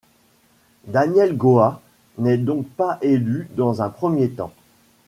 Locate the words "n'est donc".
2.17-2.67